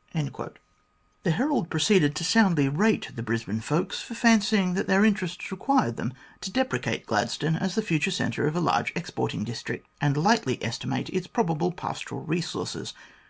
THE 0.00 0.18
GLADSTONE 0.18 0.32
COLONY 0.38 0.56
The 1.24 1.30
Herald 1.32 1.68
proceeded 1.70 2.16
to 2.16 2.24
soundly 2.24 2.68
rate 2.70 3.10
the 3.14 3.22
Brisbane 3.22 3.60
folks 3.60 4.00
for 4.00 4.14
fancying 4.14 4.72
that 4.72 4.86
their 4.86 5.04
interests 5.04 5.50
required 5.52 5.98
them 5.98 6.14
to 6.40 6.50
depreciate 6.50 7.04
Gladstone 7.04 7.56
as 7.56 7.74
the 7.74 7.82
future 7.82 8.10
centre 8.10 8.46
of 8.46 8.56
a 8.56 8.60
large 8.60 8.94
exporting 8.96 9.44
district, 9.44 9.86
and 10.00 10.16
lightly 10.16 10.58
estimate 10.64 11.10
its 11.10 11.26
probable 11.26 11.70
pastoral 11.72 12.22
resources. 12.22 12.94